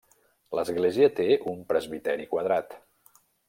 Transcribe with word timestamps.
L'església 0.59 1.11
té 1.21 1.27
un 1.53 1.61
presbiteri 1.73 2.29
quadrat. 2.35 2.79